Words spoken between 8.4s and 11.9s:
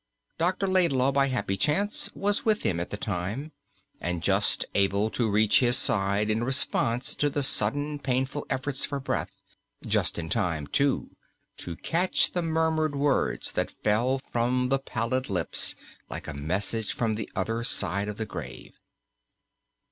efforts for breath; just in time, too, to